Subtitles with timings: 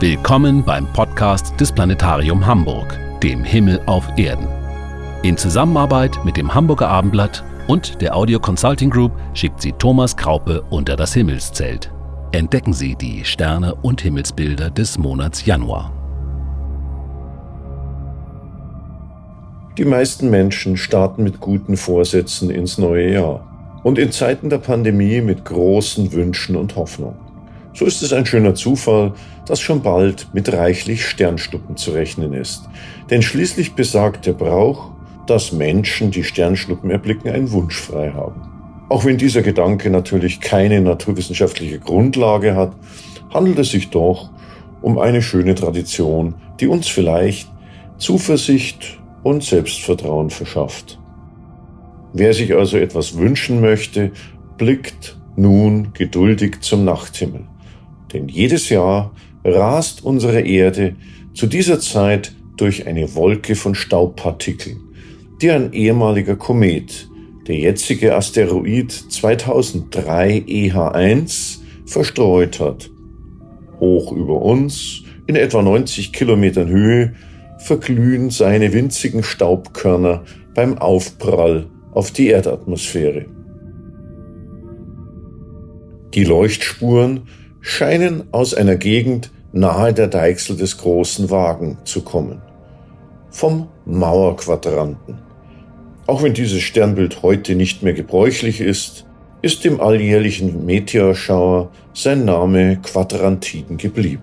[0.00, 4.48] Willkommen beim Podcast des Planetarium Hamburg, dem Himmel auf Erden.
[5.22, 10.62] In Zusammenarbeit mit dem Hamburger Abendblatt und der Audio Consulting Group schickt sie Thomas Kraupe
[10.70, 11.92] unter das Himmelszelt.
[12.32, 15.92] Entdecken Sie die Sterne und Himmelsbilder des Monats Januar.
[19.76, 25.20] Die meisten Menschen starten mit guten Vorsätzen ins neue Jahr und in Zeiten der Pandemie
[25.20, 27.29] mit großen Wünschen und Hoffnungen.
[27.72, 29.12] So ist es ein schöner Zufall,
[29.46, 32.68] dass schon bald mit reichlich Sternschnuppen zu rechnen ist.
[33.10, 34.90] Denn schließlich besagt der Brauch,
[35.26, 38.42] dass Menschen, die Sternschnuppen erblicken, einen Wunsch frei haben.
[38.88, 42.72] Auch wenn dieser Gedanke natürlich keine naturwissenschaftliche Grundlage hat,
[43.32, 44.30] handelt es sich doch
[44.82, 47.48] um eine schöne Tradition, die uns vielleicht
[47.98, 50.98] Zuversicht und Selbstvertrauen verschafft.
[52.12, 54.10] Wer sich also etwas wünschen möchte,
[54.56, 57.44] blickt nun geduldig zum Nachthimmel.
[58.12, 60.96] Denn jedes Jahr rast unsere Erde
[61.34, 64.80] zu dieser Zeit durch eine Wolke von Staubpartikeln,
[65.40, 67.08] die ein ehemaliger Komet,
[67.46, 72.90] der jetzige Asteroid 2003 EH1, verstreut hat.
[73.78, 77.14] Hoch über uns, in etwa 90 Kilometern Höhe,
[77.58, 83.26] verglühen seine winzigen Staubkörner beim Aufprall auf die Erdatmosphäre.
[86.14, 87.22] Die Leuchtspuren
[87.60, 92.40] scheinen aus einer Gegend nahe der Deichsel des großen Wagen zu kommen.
[93.30, 95.18] Vom Mauerquadranten.
[96.06, 99.06] Auch wenn dieses Sternbild heute nicht mehr gebräuchlich ist,
[99.42, 104.22] ist dem alljährlichen Meteorschauer sein Name Quadrantiden geblieben.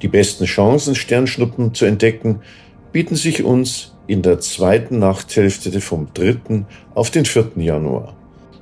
[0.00, 2.40] Die besten Chancen, Sternschnuppen zu entdecken,
[2.92, 6.64] bieten sich uns in der zweiten Nachthälfte vom 3.
[6.94, 7.50] auf den 4.
[7.56, 8.16] Januar.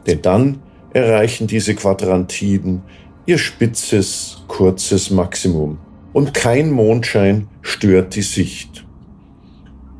[0.06, 0.62] Denn dann
[0.92, 2.82] erreichen diese Quadrantiden
[3.26, 5.78] ihr spitzes, kurzes Maximum
[6.12, 8.86] und kein Mondschein stört die Sicht.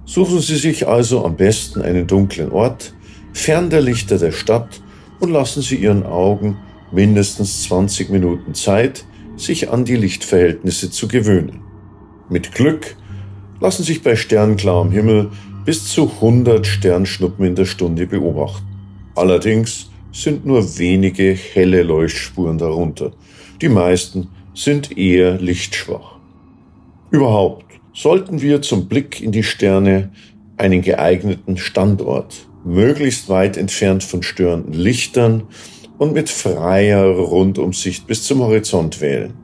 [0.05, 2.95] Suchen Sie sich also am besten einen dunklen Ort,
[3.33, 4.81] fern der Lichter der Stadt
[5.19, 6.59] und lassen Sie Ihren Augen
[6.93, 9.05] mindestens 20 Minuten Zeit,
[9.37, 11.61] sich an die Lichtverhältnisse zu gewöhnen.
[12.31, 12.97] Mit Glück
[13.61, 15.31] lassen sich bei sternklarem Himmel
[15.65, 18.65] bis zu 100 Sternschnuppen in der Stunde beobachten.
[19.17, 23.13] Allerdings sind nur wenige helle Leuchtspuren darunter.
[23.61, 26.17] Die meisten sind eher lichtschwach.
[27.11, 30.11] Überhaupt sollten wir zum Blick in die Sterne
[30.57, 35.45] einen geeigneten Standort, möglichst weit entfernt von störenden Lichtern
[35.99, 39.35] und mit freier Rundumsicht bis zum Horizont wählen.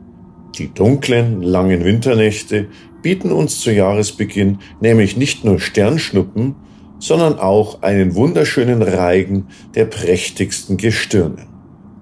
[0.59, 2.69] Die dunklen, langen Winternächte
[3.01, 6.55] bieten uns zu Jahresbeginn nämlich nicht nur Sternschnuppen,
[7.03, 11.49] sondern auch einen wunderschönen Reigen der prächtigsten Gestirne.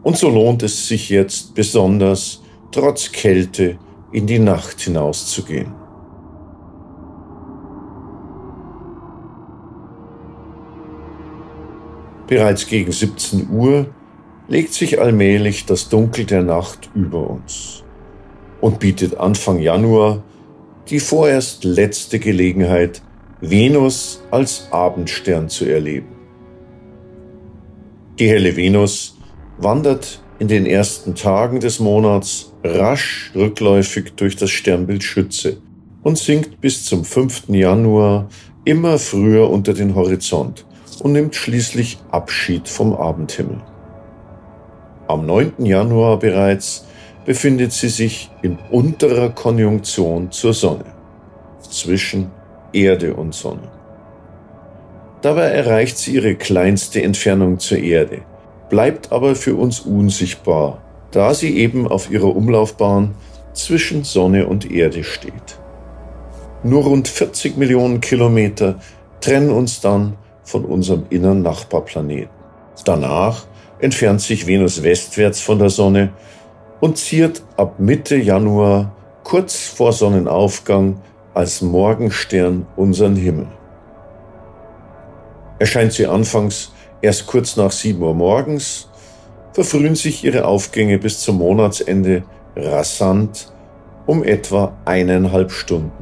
[0.02, 3.78] Und so lohnt es sich jetzt besonders, trotz Kälte
[4.12, 5.72] in die Nacht hinauszugehen.
[12.26, 13.86] Bereits gegen 17 Uhr
[14.48, 17.84] legt sich allmählich das Dunkel der Nacht über uns
[18.60, 20.22] und bietet Anfang Januar
[20.90, 23.00] die vorerst letzte Gelegenheit,
[23.40, 26.14] Venus als Abendstern zu erleben.
[28.18, 29.16] Die helle Venus
[29.56, 35.56] wandert in den ersten Tagen des Monats rasch rückläufig durch das Sternbild Schütze
[36.02, 37.48] und sinkt bis zum 5.
[37.48, 38.28] Januar
[38.66, 40.66] immer früher unter den Horizont
[41.02, 43.62] und nimmt schließlich Abschied vom Abendhimmel.
[45.08, 45.64] Am 9.
[45.64, 46.84] Januar bereits
[47.24, 50.84] befindet sie sich in unterer Konjunktion zur Sonne
[51.60, 52.30] zwischen
[52.72, 53.68] Erde und Sonne.
[55.22, 58.22] Dabei erreicht sie ihre kleinste Entfernung zur Erde,
[58.70, 63.14] bleibt aber für uns unsichtbar, da sie eben auf ihrer Umlaufbahn
[63.52, 65.58] zwischen Sonne und Erde steht.
[66.62, 68.78] Nur rund 40 Millionen Kilometer
[69.20, 72.30] trennen uns dann von unserem inneren Nachbarplaneten.
[72.84, 73.44] Danach
[73.78, 76.10] entfernt sich Venus westwärts von der Sonne
[76.80, 81.00] und ziert ab Mitte Januar kurz vor Sonnenaufgang
[81.34, 83.46] als Morgenstern unseren Himmel.
[85.58, 86.72] Erscheint sie anfangs
[87.02, 88.88] erst kurz nach 7 Uhr morgens,
[89.52, 92.22] verfrühen sich ihre Aufgänge bis zum Monatsende
[92.56, 93.52] rasant
[94.06, 95.92] um etwa eineinhalb Stunden.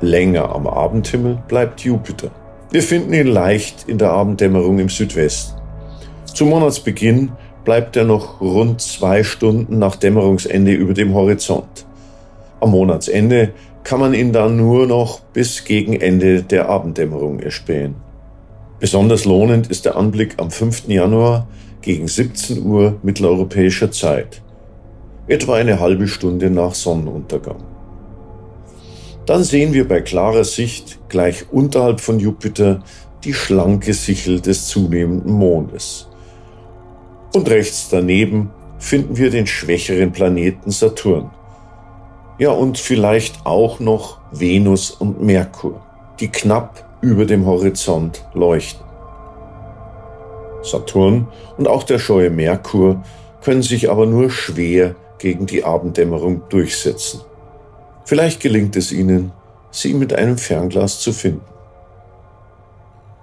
[0.00, 2.30] Länger am Abendhimmel bleibt Jupiter.
[2.70, 5.60] Wir finden ihn leicht in der Abenddämmerung im Südwesten.
[6.24, 7.32] Zum Monatsbeginn
[7.64, 11.86] bleibt er noch rund zwei Stunden nach Dämmerungsende über dem Horizont.
[12.60, 13.52] Am Monatsende
[13.84, 17.96] kann man ihn dann nur noch bis gegen Ende der Abenddämmerung erspähen.
[18.78, 20.88] Besonders lohnend ist der Anblick am 5.
[20.88, 21.48] Januar
[21.82, 24.42] gegen 17 Uhr mitteleuropäischer Zeit.
[25.30, 27.62] etwa eine halbe Stunde nach Sonnenuntergang.
[29.26, 32.82] Dann sehen wir bei klarer Sicht gleich unterhalb von Jupiter
[33.22, 36.08] die schlanke Sichel des zunehmenden Mondes.
[37.32, 41.30] Und rechts daneben finden wir den schwächeren Planeten Saturn.
[42.40, 45.82] Ja, und vielleicht auch noch Venus und Merkur,
[46.20, 48.82] die knapp über dem Horizont leuchten.
[50.62, 51.28] Saturn
[51.58, 53.04] und auch der scheue Merkur
[53.44, 57.20] können sich aber nur schwer gegen die Abenddämmerung durchsetzen.
[58.06, 59.32] Vielleicht gelingt es ihnen,
[59.70, 61.44] sie mit einem Fernglas zu finden.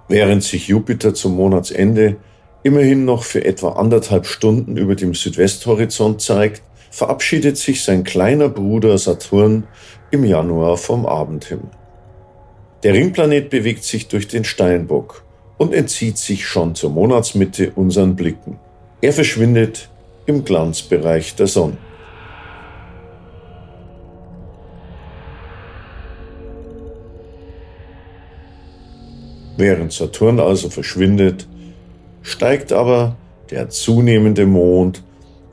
[0.06, 2.18] Während sich Jupiter zum Monatsende
[2.62, 8.98] immerhin noch für etwa anderthalb Stunden über dem Südwesthorizont zeigt, verabschiedet sich sein kleiner Bruder
[8.98, 9.66] Saturn
[10.10, 11.70] im Januar vom Abendhimmel.
[12.82, 15.24] Der Ringplanet bewegt sich durch den Steinbock
[15.56, 18.58] und entzieht sich schon zur Monatsmitte unseren Blicken.
[19.00, 19.88] Er verschwindet
[20.26, 21.76] im Glanzbereich der Sonne.
[29.56, 31.48] Während Saturn also verschwindet,
[32.22, 33.16] steigt aber
[33.50, 35.02] der zunehmende Mond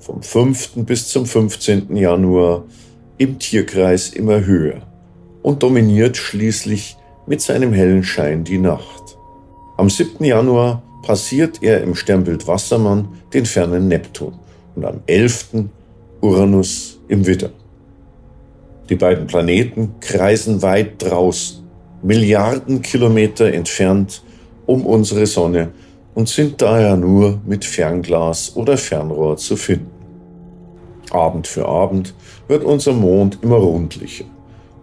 [0.05, 0.85] vom 5.
[0.85, 1.95] bis zum 15.
[1.95, 2.65] Januar
[3.17, 4.83] im Tierkreis immer höher
[5.41, 9.17] und dominiert schließlich mit seinem hellen Schein die Nacht.
[9.77, 10.23] Am 7.
[10.23, 14.35] Januar passiert er im Sternbild Wassermann den fernen Neptun
[14.75, 15.65] und am 11.
[16.21, 17.49] Uranus im Widder.
[18.89, 21.63] Die beiden Planeten kreisen weit draußen
[22.03, 24.21] Milliarden Kilometer entfernt
[24.67, 25.69] um unsere Sonne
[26.13, 29.94] und sind daher nur mit Fernglas oder Fernrohr zu finden.
[31.11, 32.13] Abend für Abend
[32.47, 34.25] wird unser Mond immer rundlicher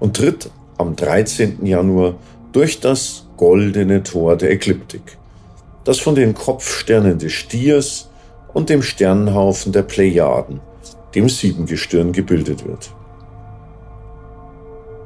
[0.01, 1.65] und tritt am 13.
[1.65, 2.15] Januar
[2.53, 5.19] durch das goldene Tor der Ekliptik,
[5.85, 8.11] das von den Kopfsternen des Stiers
[8.53, 10.61] und dem Sternenhaufen der Plejaden,
[11.15, 12.91] dem Siebengestirn, gebildet wird.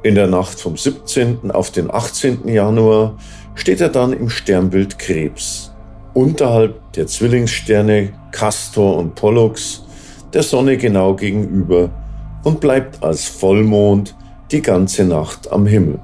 [0.03, 1.51] In der Nacht vom 17.
[1.51, 2.47] auf den 18.
[2.47, 3.17] Januar
[3.55, 5.71] steht er dann im Sternbild Krebs,
[6.13, 9.83] unterhalb der Zwillingssterne Castor und Pollux,
[10.33, 11.89] der Sonne genau gegenüber
[12.43, 14.15] und bleibt als Vollmond
[14.51, 15.99] die ganze Nacht am Himmel.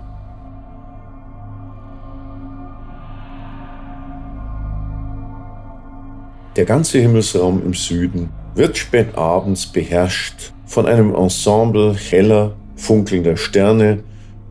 [6.56, 14.04] Der ganze Himmelsraum im Süden wird spät abends beherrscht von einem Ensemble heller funkelnder Sterne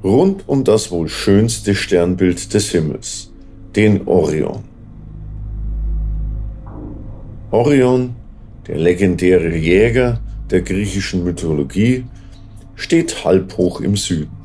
[0.02, 3.30] rund um das wohl schönste Sternbild des Himmels,
[3.76, 4.64] den Orion.
[7.52, 8.16] Orion,
[8.66, 10.20] der legendäre Jäger
[10.50, 12.04] der griechischen Mythologie,
[12.76, 14.36] steht halbhoch im Süden.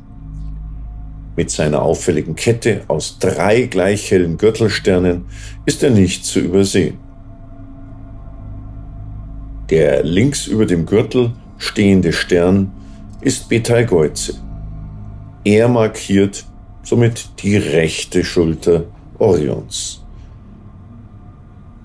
[1.35, 5.25] Mit seiner auffälligen Kette aus drei gleich hellen Gürtelsternen
[5.65, 6.97] ist er nicht zu übersehen.
[9.69, 12.71] Der links über dem Gürtel stehende Stern
[13.21, 14.35] ist Betelgeuse.
[15.43, 16.45] Er markiert
[16.83, 18.85] somit die rechte Schulter
[19.19, 20.03] Orions.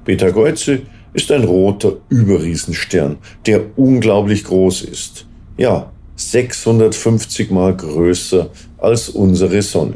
[0.04, 0.82] Betelgeuse
[1.14, 5.26] ist ein roter Überriesenstern, der unglaublich groß ist.
[5.56, 9.94] Ja, 650 mal größer als unsere Sonne.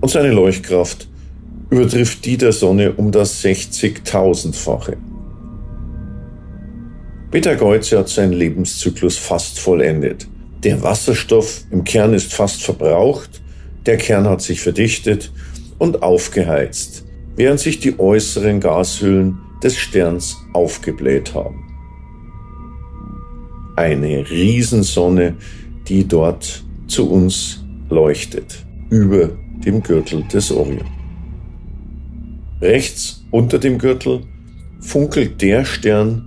[0.00, 1.08] Und seine Leuchtkraft
[1.70, 4.96] übertrifft die der Sonne um das 60.000-fache.
[7.30, 10.26] Betelgeuse hat seinen Lebenszyklus fast vollendet.
[10.62, 13.42] Der Wasserstoff im Kern ist fast verbraucht,
[13.84, 15.32] der Kern hat sich verdichtet
[15.78, 17.04] und aufgeheizt,
[17.36, 21.62] während sich die äußeren Gashüllen des Sterns aufgebläht haben.
[23.76, 25.34] Eine Riesensonne,
[25.86, 29.30] die dort zu uns leuchtet, über
[29.64, 30.86] dem Gürtel des Orion.
[32.60, 34.22] Rechts unter dem Gürtel
[34.80, 36.26] funkelt der Stern,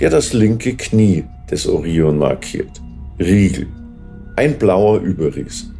[0.00, 2.80] der das linke Knie des Orion markiert.
[3.18, 3.66] Riegel.
[4.36, 5.74] Ein blauer Überriesen.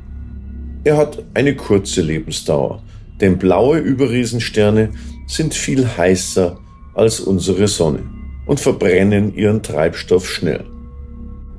[0.84, 2.82] Er hat eine kurze Lebensdauer,
[3.20, 4.90] denn blaue Überriesensterne
[5.26, 6.58] sind viel heißer
[6.94, 8.04] als unsere Sonne
[8.46, 10.64] und verbrennen ihren Treibstoff schnell.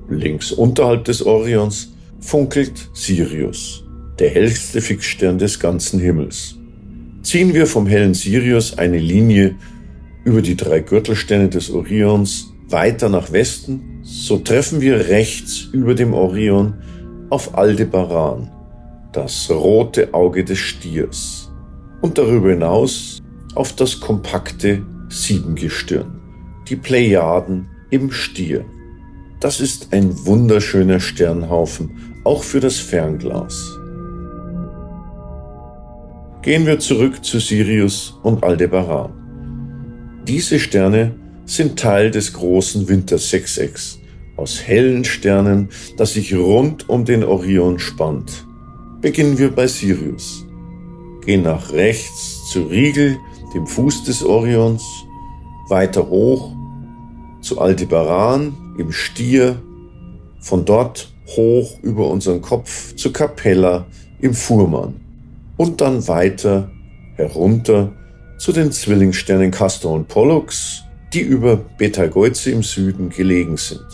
[0.09, 3.83] Links unterhalb des Orions funkelt Sirius,
[4.19, 6.55] der hellste Fixstern des ganzen Himmels.
[7.23, 9.55] Ziehen wir vom hellen Sirius eine Linie
[10.23, 16.13] über die drei Gürtelsterne des Orions weiter nach Westen, so treffen wir rechts über dem
[16.13, 16.75] Orion
[17.29, 18.49] auf Aldebaran,
[19.11, 21.46] das rote Auge des Stiers,
[22.01, 23.19] und darüber hinaus
[23.55, 26.19] auf das kompakte Siebengestirn,
[26.67, 28.65] die Plejaden im Stier.
[29.39, 31.91] Das ist ein wunderschöner Sternhaufen,
[32.23, 33.77] auch für das Fernglas.
[36.41, 39.11] Gehen wir zurück zu Sirius und Aldebaran.
[40.27, 43.99] Diese Sterne sind Teil des großen Wintersechsecks
[44.37, 48.45] aus hellen Sternen, das sich rund um den Orion spannt.
[49.01, 50.46] Beginnen wir bei Sirius.
[51.27, 53.19] Gehen nach rechts zu Riegel,
[53.53, 54.81] dem Fuß des Orions,
[55.67, 56.53] weiter hoch
[57.41, 59.62] zu Aldebaran im Stier,
[60.39, 63.86] von dort hoch über unseren Kopf zu Capella
[64.22, 65.01] im Fuhrmann
[65.57, 66.72] und dann weiter
[67.17, 67.91] herunter
[68.38, 73.86] zu den Zwillingssternen Castor und Pollux, die über Betelgeuse im Süden gelegen sind.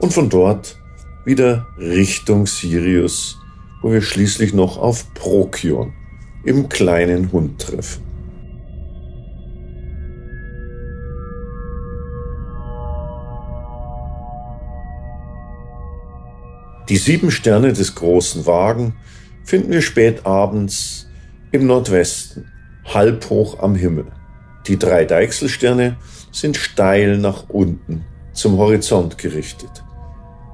[0.00, 0.76] Und von dort
[1.24, 3.38] wieder Richtung Sirius,
[3.80, 5.94] wo wir schließlich noch auf Prokion
[6.46, 8.02] im kleinen Hund treffen.
[16.88, 18.94] Die sieben Sterne des großen Wagen
[19.44, 21.08] finden wir spät abends
[21.50, 22.52] im Nordwesten,
[22.84, 24.06] halb hoch am Himmel.
[24.68, 25.96] Die drei Deichselsterne
[26.30, 29.84] sind steil nach unten zum Horizont gerichtet.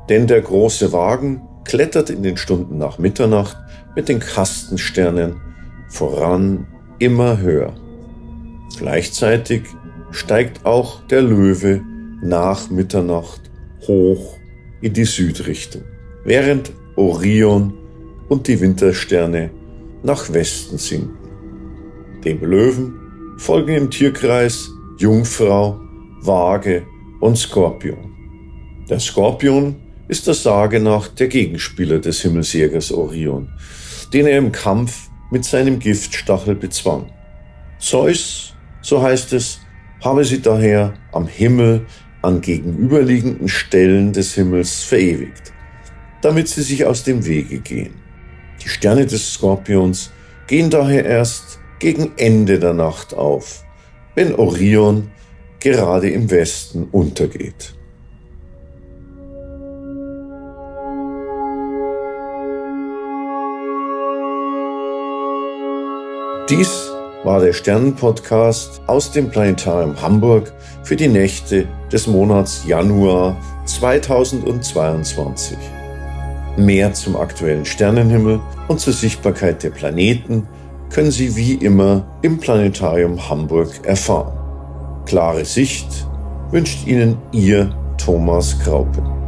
[0.08, 3.56] Denn der große Wagen klettert in den Stunden nach Mitternacht
[3.94, 5.51] mit den Kastensternen
[5.92, 6.66] voran
[6.99, 7.75] immer höher.
[8.78, 9.64] Gleichzeitig
[10.11, 11.82] steigt auch der Löwe
[12.22, 13.42] nach Mitternacht
[13.87, 14.38] hoch
[14.80, 15.82] in die Südrichtung
[16.25, 17.75] während Orion
[18.28, 19.50] und die Wintersterne
[20.02, 21.18] nach Westen sinken.
[22.25, 22.94] Dem Löwen
[23.37, 25.78] folgen im Tierkreis Jungfrau,
[26.22, 26.84] Waage
[27.20, 28.14] und Skorpion.
[28.88, 29.76] Der Skorpion
[30.08, 33.49] ist der Sage nach der Gegenspieler des Himmelsjägers Orion,
[34.12, 37.11] den er im Kampf mit seinem Giftstachel bezwang.
[37.81, 39.59] Zeus, so heißt es,
[40.05, 41.87] habe sie daher am Himmel
[42.23, 45.53] an gegenüberliegenden Stellen des Himmels verewigt
[46.23, 47.95] damit sie sich aus dem Wege gehen.
[48.65, 50.11] Die Sterne des Skorpions
[50.47, 53.65] gehen daher erst gegen Ende der Nacht auf,
[54.15, 55.11] wenn Orion
[55.61, 57.75] gerade im Westen untergeht.
[66.49, 66.90] Dies
[67.22, 75.56] war der Sternenpodcast aus dem Planetarium Hamburg für die Nächte des Monats Januar 2022.
[76.56, 80.49] Mehr zum aktuellen Sternenhimmel und zur Sichtbarkeit der Planeten
[80.90, 84.37] können Sie wie immer im Planetarium Hamburg erfahren.
[85.06, 86.08] Klare Sicht
[86.50, 89.22] wünscht Ihnen Ihr Thomas Graupen.